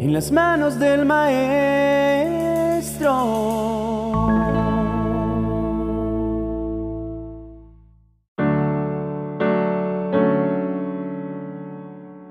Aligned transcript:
en 0.00 0.14
las 0.14 0.32
manos 0.32 0.78
del 0.78 1.04
Maestro. 1.04 1.50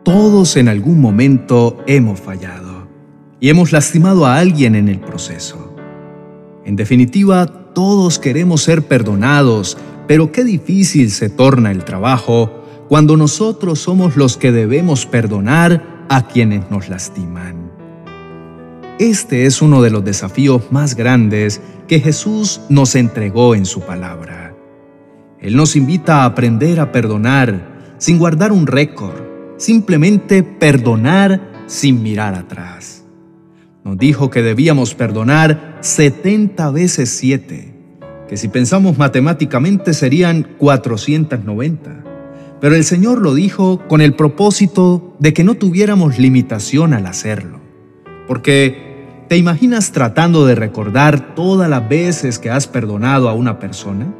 Todos 0.04 0.58
en 0.58 0.68
algún 0.68 1.00
momento 1.00 1.84
hemos 1.86 2.20
fallado 2.20 2.88
y 3.40 3.50
hemos 3.50 3.72
lastimado 3.72 4.26
a 4.26 4.40
alguien 4.40 4.74
en 4.74 4.90
el 4.90 5.00
proceso. 5.00 5.76
En 6.66 6.76
definitiva, 6.76 7.46
todos 7.76 8.18
queremos 8.18 8.64
ser 8.64 8.88
perdonados, 8.88 9.78
pero 10.08 10.32
qué 10.32 10.44
difícil 10.44 11.12
se 11.12 11.30
torna 11.30 11.70
el 11.70 11.86
trabajo 11.86 12.64
cuando 12.88 13.16
nosotros 13.16 13.78
somos 13.78 14.18
los 14.18 14.38
que 14.38 14.52
debemos 14.52 15.06
perdonar 15.06 16.00
a 16.10 16.24
quienes 16.28 16.70
nos 16.72 16.90
lastiman. 16.90 17.59
Este 19.00 19.46
es 19.46 19.62
uno 19.62 19.82
de 19.82 19.92
los 19.92 20.04
desafíos 20.04 20.74
más 20.74 20.94
grandes 20.94 21.62
que 21.88 22.02
Jesús 22.02 22.60
nos 22.68 22.96
entregó 22.96 23.56
en 23.56 23.66
su 23.66 23.80
palabra. 23.80 24.54
Él 25.40 25.56
nos 25.56 25.78
invita 25.78 26.18
a 26.18 26.26
aprender 26.26 26.82
a 26.82 26.92
perdonar 26.92 27.96
sin 27.98 28.20
guardar 28.20 28.52
un 28.52 28.68
récord, 28.68 29.16
simplemente 29.56 30.44
perdonar 30.44 31.64
sin 31.66 32.04
mirar 32.04 32.36
atrás. 32.36 33.06
Nos 33.86 33.98
dijo 33.98 34.30
que 34.30 34.42
debíamos 34.42 34.96
perdonar 34.96 35.78
70 35.80 36.70
veces 36.72 37.10
7, 37.10 37.74
que 38.28 38.36
si 38.36 38.50
pensamos 38.50 38.98
matemáticamente 38.98 39.94
serían 39.94 40.46
490. 40.58 42.04
Pero 42.60 42.76
el 42.76 42.84
Señor 42.84 43.22
lo 43.22 43.34
dijo 43.34 43.88
con 43.88 44.02
el 44.02 44.14
propósito 44.14 45.16
de 45.20 45.34
que 45.34 45.46
no 45.46 45.54
tuviéramos 45.54 46.20
limitación 46.20 46.94
al 46.94 47.06
hacerlo. 47.06 47.62
Porque, 48.28 48.89
¿te 49.30 49.38
imaginas 49.38 49.94
tratando 49.94 50.46
de 50.46 50.56
recordar 50.56 51.36
todas 51.36 51.70
las 51.70 51.88
veces 51.88 52.38
que 52.40 52.50
has 52.50 52.68
perdonado 52.68 53.30
a 53.30 53.34
una 53.34 53.60
persona? 53.60 54.14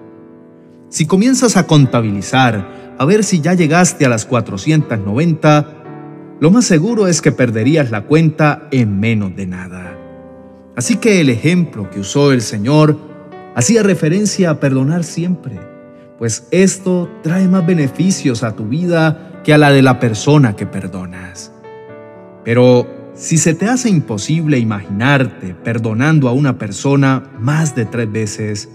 Si 0.88 1.06
comienzas 1.06 1.58
a 1.58 1.68
contabilizar, 1.68 2.96
a 2.98 3.04
ver 3.04 3.26
si 3.26 3.42
ya 3.42 3.54
llegaste 3.54 4.06
a 4.06 4.10
las 4.10 4.26
490, 4.26 5.74
lo 6.40 6.52
más 6.52 6.64
seguro 6.64 7.08
es 7.08 7.22
que 7.22 7.34
perderías 7.34 7.92
la 7.92 8.04
cuenta 8.04 8.70
en 8.72 9.00
menos 9.02 9.36
de 9.36 9.48
nada. 9.48 9.98
Así 10.78 10.96
que 10.96 11.20
el 11.20 11.30
ejemplo 11.30 11.90
que 11.90 12.00
usó 12.00 12.32
el 12.32 12.42
Señor 12.42 12.98
hacía 13.56 13.84
referencia 13.84 14.52
a 14.52 14.60
perdonar 14.62 15.04
siempre 15.04 15.60
pues 16.20 16.50
esto 16.52 17.10
trae 17.24 17.48
más 17.48 17.66
beneficios 17.66 18.44
a 18.44 18.54
tu 18.54 18.66
vida 18.66 19.42
que 19.46 19.54
a 19.54 19.58
la 19.58 19.72
de 19.72 19.82
la 19.82 20.02
persona 20.02 20.54
que 20.58 20.66
perdonas. 20.66 21.54
Pero 22.44 22.99
si 23.14 23.38
se 23.38 23.54
te 23.54 23.68
hace 23.68 23.90
imposible 23.90 24.60
imaginarte 24.60 25.54
perdonando 25.54 26.28
a 26.30 26.34
una 26.34 26.58
persona 26.58 27.32
más 27.40 27.76
de 27.76 27.86
tres 27.86 28.12
veces, 28.12 28.70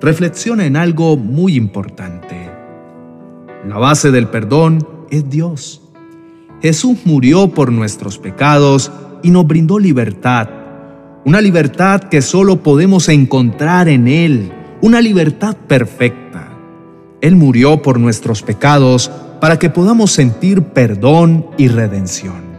reflexiona 0.00 0.66
en 0.66 0.76
algo 0.76 1.16
muy 1.16 1.56
importante. 1.56 2.50
La 3.66 3.78
base 3.78 4.10
del 4.10 4.28
perdón 4.28 4.86
es 5.10 5.28
Dios. 5.30 5.82
Jesús 6.60 6.98
murió 7.04 7.48
por 7.48 7.72
nuestros 7.72 8.18
pecados 8.18 8.92
y 9.22 9.30
nos 9.30 9.46
brindó 9.46 9.78
libertad, 9.78 10.48
una 11.24 11.40
libertad 11.40 12.02
que 12.04 12.22
solo 12.22 12.62
podemos 12.62 13.08
encontrar 13.08 13.88
en 13.88 14.08
Él, 14.08 14.52
una 14.80 15.00
libertad 15.00 15.56
perfecta. 15.56 16.48
Él 17.20 17.36
murió 17.36 17.82
por 17.82 18.00
nuestros 18.00 18.42
pecados 18.42 19.10
para 19.40 19.58
que 19.58 19.70
podamos 19.70 20.10
sentir 20.10 20.62
perdón 20.62 21.46
y 21.58 21.68
redención. 21.68 22.51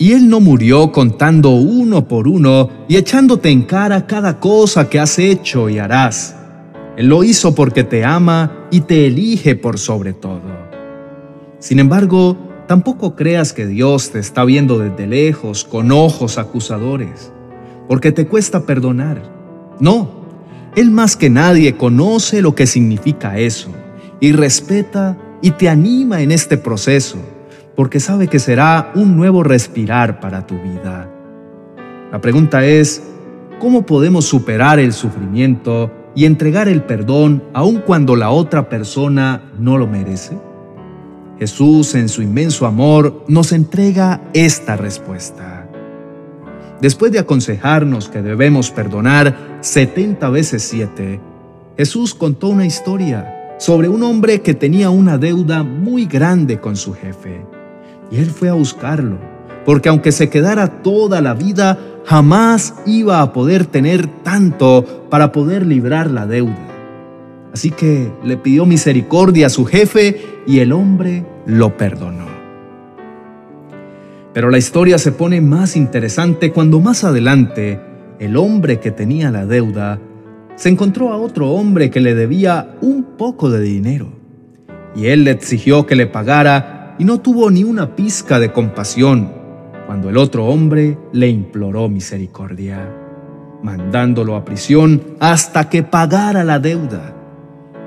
Y 0.00 0.14
Él 0.14 0.30
no 0.30 0.40
murió 0.40 0.92
contando 0.92 1.50
uno 1.50 2.08
por 2.08 2.26
uno 2.26 2.70
y 2.88 2.96
echándote 2.96 3.50
en 3.50 3.64
cara 3.64 4.06
cada 4.06 4.40
cosa 4.40 4.88
que 4.88 4.98
has 4.98 5.18
hecho 5.18 5.68
y 5.68 5.78
harás. 5.78 6.34
Él 6.96 7.08
lo 7.08 7.22
hizo 7.22 7.54
porque 7.54 7.84
te 7.84 8.02
ama 8.02 8.66
y 8.70 8.80
te 8.80 9.06
elige 9.06 9.56
por 9.56 9.78
sobre 9.78 10.14
todo. 10.14 10.40
Sin 11.58 11.78
embargo, 11.78 12.34
tampoco 12.66 13.14
creas 13.14 13.52
que 13.52 13.66
Dios 13.66 14.10
te 14.10 14.20
está 14.20 14.42
viendo 14.46 14.78
desde 14.78 15.06
lejos 15.06 15.64
con 15.64 15.92
ojos 15.92 16.38
acusadores, 16.38 17.30
porque 17.86 18.10
te 18.10 18.26
cuesta 18.26 18.64
perdonar. 18.64 19.22
No, 19.80 20.24
él 20.76 20.90
más 20.90 21.14
que 21.14 21.28
nadie 21.28 21.76
conoce 21.76 22.40
lo 22.40 22.54
que 22.54 22.66
significa 22.66 23.38
eso 23.38 23.68
y 24.18 24.32
respeta 24.32 25.18
y 25.42 25.50
te 25.50 25.68
anima 25.68 26.22
en 26.22 26.32
este 26.32 26.56
proceso 26.56 27.18
porque 27.76 28.00
sabe 28.00 28.28
que 28.28 28.38
será 28.38 28.92
un 28.94 29.16
nuevo 29.16 29.42
respirar 29.42 30.20
para 30.20 30.46
tu 30.46 30.60
vida. 30.60 31.08
La 32.12 32.20
pregunta 32.20 32.64
es, 32.64 33.02
¿cómo 33.58 33.86
podemos 33.86 34.24
superar 34.24 34.78
el 34.78 34.92
sufrimiento 34.92 35.90
y 36.14 36.24
entregar 36.24 36.68
el 36.68 36.82
perdón 36.82 37.44
aun 37.52 37.78
cuando 37.78 38.16
la 38.16 38.30
otra 38.30 38.68
persona 38.68 39.42
no 39.58 39.78
lo 39.78 39.86
merece? 39.86 40.36
Jesús 41.38 41.94
en 41.94 42.08
su 42.08 42.20
inmenso 42.20 42.66
amor 42.66 43.24
nos 43.28 43.52
entrega 43.52 44.20
esta 44.34 44.76
respuesta. 44.76 45.66
Después 46.80 47.12
de 47.12 47.18
aconsejarnos 47.18 48.08
que 48.08 48.22
debemos 48.22 48.70
perdonar 48.70 49.58
70 49.60 50.28
veces 50.30 50.62
7, 50.64 51.20
Jesús 51.76 52.14
contó 52.14 52.48
una 52.48 52.66
historia 52.66 53.54
sobre 53.58 53.88
un 53.88 54.02
hombre 54.02 54.40
que 54.40 54.54
tenía 54.54 54.90
una 54.90 55.16
deuda 55.18 55.62
muy 55.62 56.06
grande 56.06 56.58
con 56.58 56.76
su 56.76 56.94
jefe. 56.94 57.44
Y 58.10 58.18
él 58.18 58.30
fue 58.30 58.48
a 58.48 58.54
buscarlo, 58.54 59.18
porque 59.64 59.88
aunque 59.88 60.12
se 60.12 60.28
quedara 60.28 60.82
toda 60.82 61.20
la 61.20 61.34
vida, 61.34 61.78
jamás 62.04 62.74
iba 62.86 63.20
a 63.22 63.32
poder 63.32 63.66
tener 63.66 64.06
tanto 64.22 65.06
para 65.10 65.32
poder 65.32 65.66
librar 65.66 66.10
la 66.10 66.26
deuda. 66.26 66.66
Así 67.52 67.70
que 67.70 68.10
le 68.24 68.36
pidió 68.36 68.66
misericordia 68.66 69.46
a 69.46 69.50
su 69.50 69.64
jefe 69.64 70.20
y 70.46 70.60
el 70.60 70.72
hombre 70.72 71.24
lo 71.46 71.76
perdonó. 71.76 72.26
Pero 74.32 74.50
la 74.50 74.58
historia 74.58 74.98
se 74.98 75.10
pone 75.10 75.40
más 75.40 75.76
interesante 75.76 76.52
cuando 76.52 76.80
más 76.80 77.02
adelante 77.02 77.80
el 78.20 78.36
hombre 78.36 78.78
que 78.78 78.92
tenía 78.92 79.30
la 79.30 79.46
deuda 79.46 79.98
se 80.54 80.68
encontró 80.68 81.12
a 81.12 81.16
otro 81.16 81.50
hombre 81.50 81.90
que 81.90 82.00
le 82.00 82.14
debía 82.14 82.76
un 82.80 83.02
poco 83.16 83.50
de 83.50 83.60
dinero. 83.60 84.12
Y 84.94 85.06
él 85.06 85.24
le 85.24 85.32
exigió 85.32 85.86
que 85.86 85.96
le 85.96 86.06
pagara 86.06 86.79
y 87.00 87.04
no 87.06 87.18
tuvo 87.18 87.50
ni 87.50 87.64
una 87.64 87.96
pizca 87.96 88.38
de 88.38 88.52
compasión 88.52 89.32
cuando 89.86 90.10
el 90.10 90.18
otro 90.18 90.44
hombre 90.44 90.98
le 91.12 91.28
imploró 91.30 91.88
misericordia, 91.88 92.94
mandándolo 93.62 94.36
a 94.36 94.44
prisión 94.44 95.02
hasta 95.18 95.70
que 95.70 95.82
pagara 95.82 96.44
la 96.44 96.58
deuda. 96.58 97.16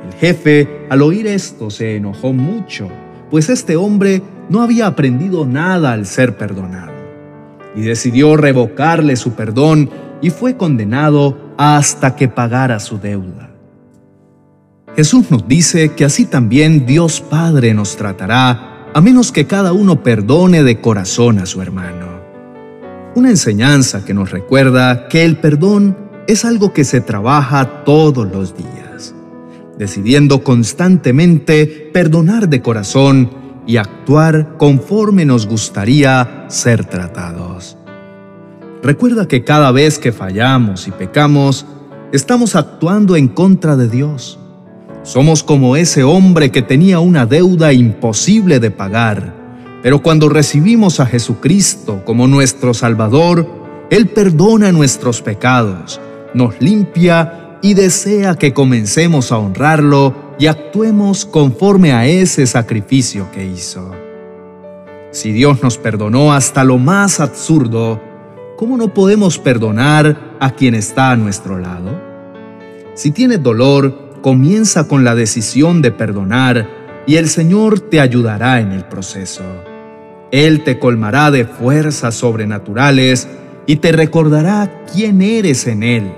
El 0.03 0.13
jefe, 0.16 0.88
al 0.90 1.03
oír 1.03 1.28
esto, 1.28 1.69
se 1.69 1.96
enojó 1.96 2.34
mucho, 2.34 2.90
pues 3.29 3.50
este 3.50 3.75
hombre 3.75 4.24
no 4.50 4.63
había 4.63 4.88
aprendido 4.88 5.45
nada 5.45 5.94
al 5.94 6.07
ser 6.07 6.35
perdonado 6.35 6.91
y 7.75 7.81
decidió 7.81 8.35
revocarle 8.35 9.16
su 9.16 9.34
perdón 9.34 9.91
y 10.24 10.31
fue 10.31 10.57
condenado 10.57 11.53
hasta 11.57 12.16
que 12.16 12.28
pagara 12.30 12.80
su 12.80 12.97
deuda. 12.97 13.51
Jesús 14.95 15.30
nos 15.30 15.47
dice 15.47 15.90
que 15.90 16.03
así 16.03 16.25
también 16.25 16.88
Dios 16.88 17.22
Padre 17.22 17.75
nos 17.75 17.95
tratará 17.95 18.72
a 18.94 19.02
menos 19.02 19.31
que 19.31 19.48
cada 19.48 19.74
uno 19.74 20.04
perdone 20.04 20.64
de 20.64 20.80
corazón 20.80 21.40
a 21.40 21.46
su 21.46 21.62
hermano. 21.62 22.22
Una 23.16 23.30
enseñanza 23.30 24.06
que 24.06 24.14
nos 24.14 24.31
recuerda 24.31 25.08
que 25.08 25.26
el 25.26 25.38
perdón 25.38 25.98
es 26.28 26.46
algo 26.46 26.74
que 26.74 26.84
se 26.84 27.02
trabaja 27.02 27.84
todos 27.84 28.31
los 28.31 28.56
días, 28.56 29.16
decidiendo 29.78 30.44
constantemente 30.44 31.90
perdonar 31.92 32.50
de 32.50 32.62
corazón 32.62 33.31
y 33.66 33.78
actuar 33.78 34.58
conforme 34.58 35.25
nos 35.25 35.48
gustaría 35.48 36.46
ser 36.48 36.86
tratados. 36.86 37.78
Recuerda 38.84 39.28
que 39.28 39.44
cada 39.44 39.72
vez 39.72 39.98
que 39.98 40.12
fallamos 40.12 40.88
y 40.88 40.92
pecamos, 40.92 41.66
estamos 42.12 42.56
actuando 42.56 43.16
en 43.16 43.28
contra 43.28 43.75
de 43.75 43.88
Dios. 43.88 44.39
Somos 45.03 45.44
como 45.44 45.75
ese 45.75 46.03
hombre 46.03 46.50
que 46.50 46.61
tenía 46.61 47.01
una 47.01 47.25
deuda 47.25 47.73
imposible 47.73 48.61
de 48.61 48.71
pagar, 48.71 49.33
pero 49.83 50.01
cuando 50.01 50.29
recibimos 50.29 51.01
a 51.01 51.05
Jesucristo 51.05 52.03
como 52.05 52.25
nuestro 52.25 52.73
Salvador, 52.73 53.45
Él 53.89 54.07
perdona 54.07 54.71
nuestros 54.71 55.21
pecados, 55.21 56.00
nos 56.33 56.61
limpia 56.61 57.59
y 57.61 57.73
desea 57.73 58.35
que 58.35 58.53
comencemos 58.53 59.33
a 59.33 59.39
honrarlo 59.39 60.15
y 60.39 60.47
actuemos 60.47 61.25
conforme 61.25 61.91
a 61.91 62.05
ese 62.05 62.47
sacrificio 62.47 63.29
que 63.33 63.45
hizo. 63.45 63.91
Si 65.11 65.33
Dios 65.33 65.61
nos 65.61 65.77
perdonó 65.77 66.31
hasta 66.31 66.63
lo 66.63 66.77
más 66.77 67.19
absurdo, 67.19 68.01
¿cómo 68.57 68.77
no 68.77 68.94
podemos 68.94 69.38
perdonar 69.38 70.38
a 70.39 70.51
quien 70.51 70.75
está 70.75 71.11
a 71.11 71.17
nuestro 71.17 71.59
lado? 71.59 71.91
Si 72.95 73.11
tienes 73.11 73.44
dolor, 73.44 74.02
comienza 74.24 74.88
con 74.88 75.04
la 75.04 75.16
decisión 75.16 75.81
de 75.81 75.92
perdonar 75.92 76.68
y 77.06 77.18
el 77.18 77.28
Señor 77.28 77.81
te 77.81 78.00
ayudará 78.00 78.62
en 78.62 78.72
el 78.72 78.86
proceso. 78.86 79.44
Él 80.31 80.64
te 80.64 80.80
colmará 80.80 81.30
de 81.30 81.44
fuerzas 81.44 82.16
sobrenaturales 82.16 83.28
y 83.68 83.75
te 83.75 83.92
recordará 83.92 84.86
quién 84.92 85.22
eres 85.22 85.68
en 85.68 85.84
Él. 85.84 86.14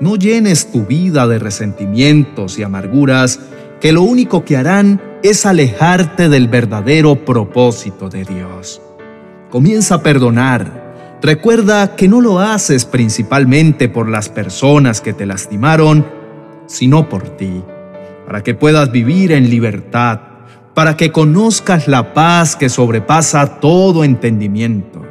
No 0.00 0.16
llenes 0.16 0.72
tu 0.72 0.86
vida 0.86 1.28
de 1.28 1.38
resentimientos 1.38 2.58
y 2.58 2.62
amarguras 2.62 3.38
que 3.82 3.92
lo 3.92 4.00
único 4.00 4.42
que 4.42 4.56
harán 4.56 5.02
es 5.22 5.44
alejarte 5.44 6.30
del 6.30 6.48
verdadero 6.48 7.26
propósito 7.26 8.08
de 8.08 8.24
Dios. 8.24 8.80
Comienza 9.50 9.96
a 9.96 10.02
perdonar. 10.02 11.18
Recuerda 11.20 11.96
que 11.96 12.08
no 12.08 12.22
lo 12.22 12.40
haces 12.40 12.86
principalmente 12.86 13.90
por 13.90 14.08
las 14.08 14.30
personas 14.30 15.02
que 15.02 15.12
te 15.12 15.26
lastimaron, 15.26 16.15
sino 16.66 17.08
por 17.08 17.22
ti, 17.36 17.62
para 18.26 18.42
que 18.42 18.54
puedas 18.54 18.90
vivir 18.92 19.32
en 19.32 19.50
libertad, 19.50 20.20
para 20.74 20.96
que 20.96 21.10
conozcas 21.12 21.88
la 21.88 22.12
paz 22.12 22.56
que 22.56 22.68
sobrepasa 22.68 23.60
todo 23.60 24.04
entendimiento, 24.04 25.02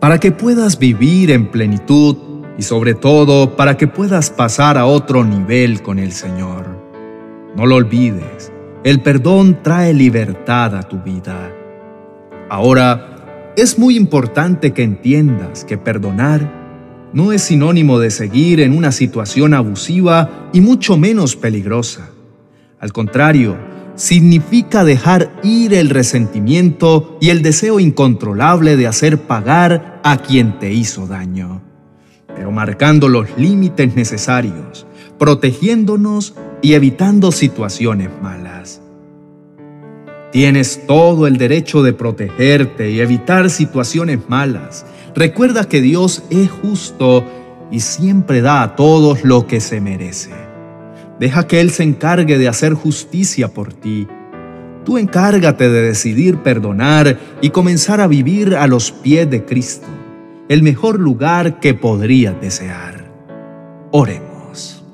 para 0.00 0.18
que 0.18 0.32
puedas 0.32 0.78
vivir 0.78 1.30
en 1.30 1.50
plenitud 1.50 2.16
y 2.58 2.62
sobre 2.62 2.94
todo 2.94 3.56
para 3.56 3.76
que 3.76 3.86
puedas 3.86 4.30
pasar 4.30 4.78
a 4.78 4.86
otro 4.86 5.24
nivel 5.24 5.82
con 5.82 5.98
el 5.98 6.12
Señor. 6.12 6.66
No 7.56 7.66
lo 7.66 7.76
olvides, 7.76 8.52
el 8.84 9.02
perdón 9.02 9.62
trae 9.62 9.92
libertad 9.92 10.74
a 10.74 10.82
tu 10.82 10.98
vida. 10.98 11.52
Ahora, 12.48 13.52
es 13.56 13.78
muy 13.78 13.96
importante 13.96 14.72
que 14.72 14.82
entiendas 14.82 15.64
que 15.64 15.78
perdonar 15.78 16.65
no 17.12 17.32
es 17.32 17.42
sinónimo 17.42 17.98
de 17.98 18.10
seguir 18.10 18.60
en 18.60 18.76
una 18.76 18.92
situación 18.92 19.54
abusiva 19.54 20.50
y 20.52 20.60
mucho 20.60 20.96
menos 20.96 21.36
peligrosa. 21.36 22.10
Al 22.78 22.92
contrario, 22.92 23.56
significa 23.94 24.84
dejar 24.84 25.32
ir 25.42 25.72
el 25.74 25.90
resentimiento 25.90 27.16
y 27.20 27.30
el 27.30 27.42
deseo 27.42 27.80
incontrolable 27.80 28.76
de 28.76 28.86
hacer 28.86 29.22
pagar 29.22 30.00
a 30.04 30.18
quien 30.18 30.58
te 30.58 30.72
hizo 30.72 31.06
daño 31.06 31.62
pero 32.36 32.52
marcando 32.52 33.08
los 33.08 33.26
límites 33.38 33.96
necesarios, 33.96 34.86
protegiéndonos 35.18 36.34
y 36.60 36.74
evitando 36.74 37.32
situaciones 37.32 38.10
malas. 38.20 38.82
Tienes 40.32 40.86
todo 40.86 41.26
el 41.26 41.38
derecho 41.38 41.82
de 41.82 41.94
protegerte 41.94 42.90
y 42.90 43.00
evitar 43.00 43.48
situaciones 43.48 44.28
malas. 44.28 44.84
Recuerda 45.16 45.64
que 45.64 45.80
Dios 45.80 46.22
es 46.28 46.50
justo 46.50 47.24
y 47.70 47.80
siempre 47.80 48.42
da 48.42 48.62
a 48.62 48.76
todos 48.76 49.24
lo 49.24 49.46
que 49.46 49.60
se 49.60 49.80
merece. 49.80 50.30
Deja 51.18 51.46
que 51.46 51.62
Él 51.62 51.70
se 51.70 51.84
encargue 51.84 52.36
de 52.36 52.48
hacer 52.48 52.74
justicia 52.74 53.48
por 53.48 53.72
ti. 53.72 54.06
Tú 54.84 54.98
encárgate 54.98 55.70
de 55.70 55.80
decidir 55.80 56.36
perdonar 56.40 57.18
y 57.40 57.48
comenzar 57.48 58.02
a 58.02 58.06
vivir 58.06 58.56
a 58.56 58.66
los 58.66 58.92
pies 58.92 59.28
de 59.30 59.46
Cristo 59.46 59.86
el 60.50 60.62
mejor 60.62 61.00
lugar 61.00 61.60
que 61.60 61.72
podría 61.72 62.32
desear. 62.32 63.10
Oremos. 63.92 64.84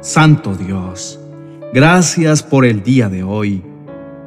Santo 0.00 0.54
Dios, 0.54 1.18
gracias 1.74 2.44
por 2.44 2.64
el 2.64 2.84
día 2.84 3.08
de 3.08 3.24
hoy, 3.24 3.64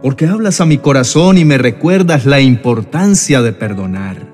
porque 0.01 0.27
hablas 0.27 0.59
a 0.59 0.65
mi 0.65 0.79
corazón 0.79 1.37
y 1.37 1.45
me 1.45 1.57
recuerdas 1.57 2.25
la 2.25 2.41
importancia 2.41 3.41
de 3.41 3.53
perdonar. 3.53 4.32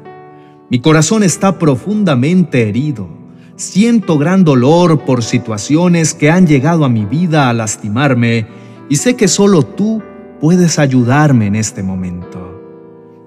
Mi 0.69 0.79
corazón 0.79 1.23
está 1.23 1.57
profundamente 1.57 2.69
herido. 2.69 3.09
Siento 3.55 4.19
gran 4.19 4.43
dolor 4.43 5.03
por 5.03 5.23
situaciones 5.23 6.13
que 6.13 6.29
han 6.29 6.45
llegado 6.45 6.85
a 6.85 6.89
mi 6.89 7.05
vida 7.05 7.49
a 7.49 7.53
lastimarme 7.53 8.45
y 8.87 8.97
sé 8.97 9.15
que 9.15 9.27
solo 9.27 9.63
tú 9.63 10.03
puedes 10.39 10.77
ayudarme 10.77 11.47
en 11.47 11.55
este 11.55 11.81
momento. 11.81 12.61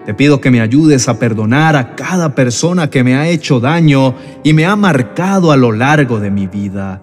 Te 0.05 0.13
pido 0.13 0.39
que 0.39 0.51
me 0.51 0.61
ayudes 0.61 1.09
a 1.09 1.19
perdonar 1.19 1.75
a 1.75 1.95
cada 1.95 2.33
persona 2.33 2.89
que 2.89 3.03
me 3.03 3.15
ha 3.15 3.27
hecho 3.27 3.59
daño 3.59 4.15
y 4.43 4.53
me 4.53 4.65
ha 4.65 4.77
marcado 4.77 5.51
a 5.51 5.57
lo 5.57 5.73
largo 5.73 6.21
de 6.21 6.31
mi 6.31 6.47
vida. 6.47 7.01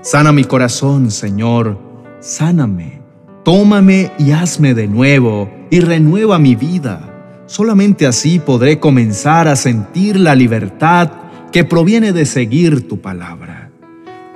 Sana 0.00 0.32
mi 0.32 0.44
corazón, 0.44 1.10
Señor, 1.10 1.78
sáname. 2.20 3.02
Tómame 3.44 4.10
y 4.18 4.32
hazme 4.32 4.72
de 4.72 4.88
nuevo 4.88 5.50
y 5.70 5.80
renueva 5.80 6.38
mi 6.38 6.56
vida. 6.56 7.15
Solamente 7.46 8.06
así 8.06 8.40
podré 8.40 8.80
comenzar 8.80 9.46
a 9.46 9.54
sentir 9.54 10.18
la 10.18 10.34
libertad 10.34 11.10
que 11.52 11.62
proviene 11.62 12.12
de 12.12 12.26
seguir 12.26 12.88
tu 12.88 13.00
palabra. 13.00 13.70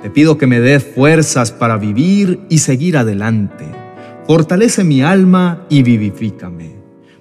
Te 0.01 0.09
pido 0.09 0.37
que 0.37 0.47
me 0.47 0.61
des 0.61 0.83
fuerzas 0.83 1.51
para 1.51 1.77
vivir 1.77 2.39
y 2.49 2.59
seguir 2.59 2.97
adelante. 2.97 3.65
Fortalece 4.25 4.85
mi 4.85 5.01
alma 5.01 5.65
y 5.69 5.83
vivifícame. 5.83 6.75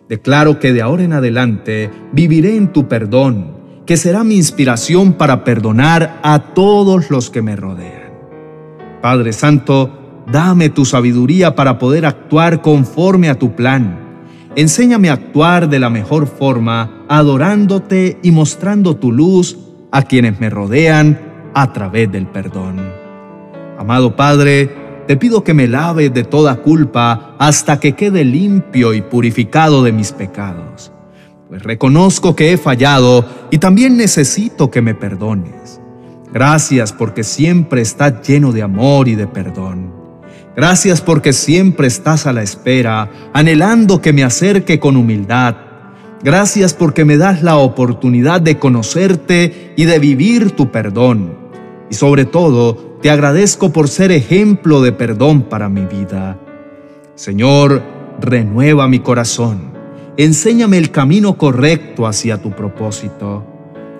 Declaro 0.09 0.61
que 0.61 0.73
de 0.73 0.81
ahora 0.81 1.03
en 1.03 1.13
adelante 1.13 1.91
viviré 2.13 2.57
en 2.57 2.73
tu 2.73 2.87
perdón, 2.87 3.59
que 3.85 3.97
será 3.97 4.23
mi 4.23 4.37
inspiración 4.37 5.15
para 5.15 5.43
perdonar 5.43 6.21
a 6.23 6.55
todos 6.55 7.11
los 7.11 7.31
que 7.31 7.43
me 7.43 7.57
rodean. 7.57 8.13
Padre 9.03 9.33
Santo, 9.33 10.23
dame 10.31 10.69
tu 10.69 10.85
sabiduría 10.85 11.57
para 11.57 11.79
poder 11.79 12.07
actuar 12.07 12.63
conforme 12.63 13.29
a 13.29 13.39
tu 13.39 13.57
plan. 13.57 14.10
Enséñame 14.57 15.11
a 15.11 15.15
actuar 15.15 15.69
de 15.69 15.79
la 15.79 15.91
mejor 15.91 16.27
forma, 16.27 17.05
adorándote 17.09 18.19
y 18.23 18.33
mostrando 18.33 18.97
tu 18.97 19.13
luz 19.13 19.57
a 19.93 20.03
quienes 20.03 20.41
me 20.41 20.51
rodean 20.51 21.21
a 21.55 21.73
través 21.73 22.11
del 22.11 22.27
perdón. 22.27 22.81
Amado 23.79 24.17
Padre, 24.17 25.05
te 25.07 25.17
pido 25.17 25.45
que 25.45 25.55
me 25.55 25.69
laves 25.69 26.13
de 26.13 26.25
toda 26.25 26.57
culpa 26.57 27.37
hasta 27.39 27.79
que 27.79 27.93
quede 27.93 28.25
limpio 28.25 28.93
y 28.93 29.03
purificado 29.03 29.85
de 29.85 29.93
mis 29.93 30.13
pecados, 30.13 30.91
pues 31.49 31.63
reconozco 31.63 32.35
que 32.35 32.53
he 32.53 32.59
fallado 32.59 33.25
y 33.51 33.59
también 33.59 33.97
necesito 33.97 34.71
que 34.71 34.83
me 34.83 34.95
perdones. 34.95 35.81
Gracias 36.33 36.93
porque 36.93 37.23
siempre 37.23 37.83
estás 37.83 38.27
lleno 38.27 38.53
de 38.53 38.63
amor 38.63 39.09
y 39.09 39.15
de 39.15 39.27
perdón. 39.27 40.00
Gracias 40.57 41.01
porque 41.01 41.33
siempre 41.33 41.87
estás 41.87 42.27
a 42.27 42.33
la 42.33 42.43
espera, 42.43 43.09
anhelando 43.33 44.01
que 44.01 44.13
me 44.13 44.25
acerque 44.25 44.81
con 44.81 44.97
humildad. 44.97 45.57
Gracias 46.23 46.75
porque 46.75 47.05
me 47.05 47.17
das 47.17 47.43
la 47.43 47.57
oportunidad 47.57 48.41
de 48.41 48.59
conocerte 48.59 49.73
y 49.77 49.85
de 49.85 49.99
vivir 49.99 50.51
tu 50.51 50.71
perdón. 50.71 51.35
Y 51.89 51.95
sobre 51.95 52.25
todo, 52.25 52.99
te 53.01 53.11
agradezco 53.11 53.73
por 53.73 53.89
ser 53.89 54.13
ejemplo 54.13 54.83
de 54.83 54.93
perdón 54.93 55.43
para 55.43 55.69
mi 55.69 55.87
vida. 55.87 56.39
Señor, 57.15 57.83
renueva 58.21 58.89
mi 58.89 58.99
corazón. 58.99 59.71
Enséñame 60.17 60.77
el 60.77 60.91
camino 60.91 61.39
correcto 61.39 62.07
hacia 62.07 62.43
tu 62.43 62.51
propósito. 62.51 63.47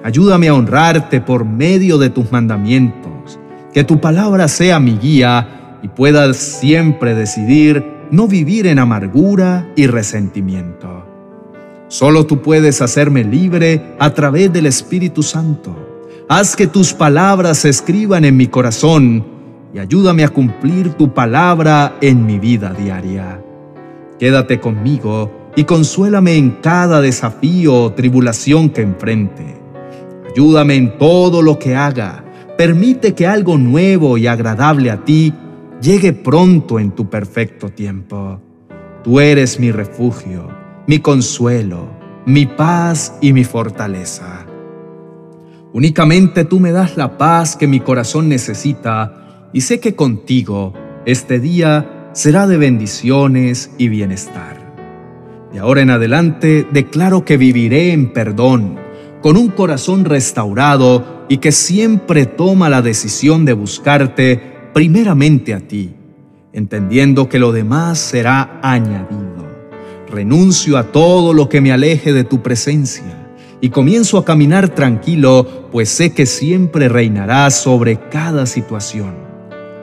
Ayúdame 0.03 0.49
a 0.49 0.55
honrarte 0.55 1.21
por 1.21 1.45
medio 1.45 1.97
de 1.97 2.11
tus 2.11 2.31
mandamientos. 2.31 3.39
Que 3.73 3.85
tu 3.85 4.01
palabra 4.01 4.49
sea 4.49 4.81
mi 4.81 4.99
guía 4.99 5.60
y 5.83 5.89
pueda 5.89 6.33
siempre 6.35 7.15
decidir 7.15 7.85
no 8.11 8.27
vivir 8.27 8.67
en 8.67 8.79
amargura 8.79 9.71
y 9.77 9.87
resentimiento. 9.87 11.07
Solo 11.89 12.27
tú 12.27 12.41
puedes 12.41 12.83
hacerme 12.83 13.25
libre 13.25 13.95
a 13.99 14.11
través 14.15 14.53
del 14.53 14.67
Espíritu 14.67 15.23
Santo. 15.23 15.75
Haz 16.29 16.55
que 16.55 16.67
tus 16.67 16.93
palabras 16.93 17.59
se 17.59 17.69
escriban 17.69 18.25
en 18.25 18.37
mi 18.37 18.47
corazón 18.47 19.25
y 19.75 19.79
ayúdame 19.79 20.25
a 20.25 20.29
cumplir 20.29 20.95
tu 20.95 21.13
palabra 21.13 21.97
en 22.01 22.25
mi 22.25 22.39
vida 22.39 22.73
diaria. 22.73 23.43
Quédate 24.19 24.61
conmigo 24.61 25.51
y 25.57 25.65
consuélame 25.65 26.37
en 26.37 26.51
cada 26.63 27.01
desafío 27.01 27.75
o 27.75 27.93
tribulación 27.93 28.71
que 28.71 28.83
enfrente. 28.83 29.57
Ayúdame 30.31 30.77
en 30.77 30.99
todo 30.99 31.43
lo 31.43 31.59
que 31.59 31.75
haga. 31.75 32.25
Permite 32.57 33.15
que 33.15 33.27
algo 33.27 33.59
nuevo 33.59 34.17
y 34.17 34.27
agradable 34.27 34.91
a 34.91 35.05
ti 35.05 35.35
llegue 35.81 36.13
pronto 36.13 36.79
en 36.79 36.93
tu 36.93 37.09
perfecto 37.09 37.71
tiempo. 37.71 38.41
Tú 39.03 39.21
eres 39.21 39.59
mi 39.59 39.73
refugio, 39.73 40.49
mi 40.87 40.99
consuelo, 40.99 41.89
mi 42.27 42.47
paz 42.47 43.15
y 43.21 43.33
mi 43.33 43.45
fortaleza. 43.45 44.47
Únicamente 45.73 46.45
tú 46.45 46.61
me 46.61 46.73
das 46.73 46.97
la 46.97 47.17
paz 47.17 47.57
que 47.57 47.67
mi 47.67 47.81
corazón 47.81 48.29
necesita 48.29 49.49
y 49.53 49.63
sé 49.63 49.81
que 49.81 49.95
contigo 49.95 50.75
este 51.07 51.41
día 51.41 52.11
será 52.13 52.47
de 52.47 52.59
bendiciones 52.59 53.71
y 53.79 53.89
bienestar. 53.89 54.59
De 55.53 55.61
ahora 55.61 55.81
en 55.81 55.91
adelante 55.91 56.67
declaro 56.71 57.25
que 57.25 57.37
viviré 57.37 57.93
en 57.93 58.13
perdón, 58.13 58.79
con 59.23 59.37
un 59.37 59.49
corazón 59.49 60.05
restaurado 60.05 61.25
y 61.29 61.39
que 61.39 61.53
siempre 61.53 62.27
toma 62.27 62.69
la 62.69 62.83
decisión 62.83 63.45
de 63.45 63.53
buscarte 63.53 64.50
primeramente 64.73 65.55
a 65.55 65.61
ti, 65.61 65.95
entendiendo 66.53 67.29
que 67.29 67.39
lo 67.39 67.53
demás 67.53 67.99
será 67.99 68.61
añadido. 68.63 69.49
Renuncio 70.09 70.77
a 70.77 70.85
todo 70.85 71.33
lo 71.33 71.49
que 71.49 71.61
me 71.61 71.73
aleje 71.73 72.13
de 72.13 72.25
tu 72.25 72.43
presencia 72.43 73.21
y 73.61 73.69
comienzo 73.69 74.19
a 74.19 74.25
caminar 74.25 74.71
tranquilo, 74.71 75.69
pues 75.71 75.89
sé 75.89 76.13
que 76.13 76.27
siempre 76.27 76.89
reinarás 76.89 77.61
sobre 77.61 77.99
cada 78.11 78.47
situación. 78.47 79.15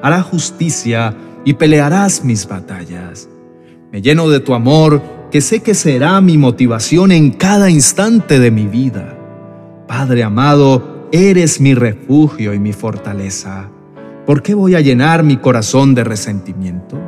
Hará 0.01 0.21
justicia 0.21 1.15
y 1.45 1.53
pelearás 1.53 2.23
mis 2.23 2.47
batallas. 2.47 3.29
Me 3.91 4.01
lleno 4.01 4.29
de 4.29 4.39
tu 4.39 4.53
amor 4.53 5.01
que 5.31 5.41
sé 5.41 5.61
que 5.61 5.73
será 5.73 6.19
mi 6.21 6.37
motivación 6.37 7.11
en 7.11 7.31
cada 7.31 7.69
instante 7.69 8.39
de 8.39 8.51
mi 8.51 8.65
vida. 8.65 9.17
Padre 9.87 10.23
amado, 10.23 11.07
eres 11.11 11.61
mi 11.61 11.73
refugio 11.73 12.53
y 12.53 12.59
mi 12.59 12.73
fortaleza. 12.73 13.69
¿Por 14.27 14.43
qué 14.43 14.53
voy 14.53 14.75
a 14.75 14.81
llenar 14.81 15.23
mi 15.23 15.37
corazón 15.37 15.95
de 15.95 16.03
resentimiento? 16.03 16.99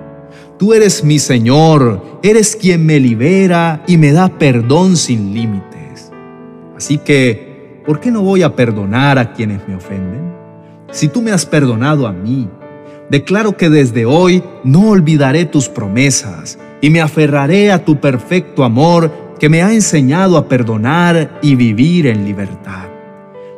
Tú 0.57 0.73
eres 0.73 1.03
mi 1.03 1.19
Señor, 1.19 2.01
eres 2.23 2.55
quien 2.55 2.85
me 2.85 2.97
libera 2.97 3.83
y 3.87 3.97
me 3.97 4.13
da 4.13 4.29
perdón 4.39 4.95
sin 4.95 5.33
límites. 5.33 6.13
Así 6.77 6.97
que, 6.97 7.81
¿por 7.85 7.99
qué 7.99 8.09
no 8.09 8.21
voy 8.21 8.41
a 8.41 8.55
perdonar 8.55 9.19
a 9.19 9.33
quienes 9.33 9.67
me 9.67 9.75
ofenden? 9.75 10.33
Si 10.91 11.09
tú 11.09 11.21
me 11.21 11.31
has 11.31 11.45
perdonado 11.45 12.07
a 12.07 12.13
mí, 12.13 12.47
declaro 13.09 13.57
que 13.57 13.69
desde 13.69 14.05
hoy 14.05 14.41
no 14.63 14.91
olvidaré 14.91 15.43
tus 15.43 15.67
promesas 15.67 16.57
y 16.79 16.89
me 16.89 17.01
aferraré 17.01 17.73
a 17.73 17.83
tu 17.83 17.99
perfecto 17.99 18.63
amor 18.63 19.11
que 19.37 19.49
me 19.49 19.61
ha 19.61 19.73
enseñado 19.73 20.37
a 20.37 20.47
perdonar 20.47 21.37
y 21.41 21.55
vivir 21.55 22.07
en 22.07 22.23
libertad. 22.23 22.87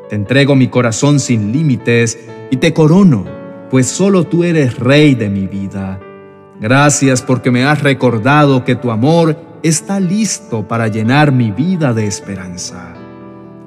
Te 0.10 0.16
entrego 0.16 0.56
mi 0.56 0.68
corazón 0.68 1.20
sin 1.20 1.52
límites 1.52 2.18
y 2.50 2.58
te 2.58 2.74
corono 2.74 3.41
pues 3.72 3.88
solo 3.88 4.26
tú 4.26 4.44
eres 4.44 4.78
Rey 4.78 5.16
de 5.16 5.30
mi 5.30 5.48
vida. 5.48 6.00
Gracias 6.60 7.22
porque 7.22 7.50
me 7.50 7.64
has 7.64 7.82
recordado 7.82 8.66
que 8.66 8.76
tu 8.76 8.92
amor 8.92 9.38
está 9.64 10.00
listo 10.00 10.68
para 10.68 10.90
llenar 10.90 11.32
mi 11.32 11.52
vida 11.52 11.94
de 11.94 12.06
esperanza. 12.06 12.94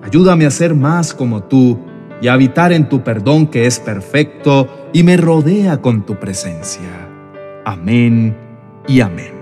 Ayúdame 0.03 0.45
a 0.45 0.51
ser 0.51 0.75
más 0.75 1.15
como 1.15 1.45
tú 1.45 1.79
y 2.21 2.29
a 2.29 2.35
habitar 2.35 2.73
en 2.73 2.89
tu 2.89 3.03
perdón 3.03 3.47
que 3.47 3.67
es 3.67 3.81
perfecto 3.81 4.91
y 4.93 5.03
me 5.03 5.17
rodea 5.17 5.81
con 5.81 6.05
tu 6.05 6.21
presencia. 6.21 7.09
Amén 7.65 8.37
y 8.87 9.01
amén. 9.01 9.34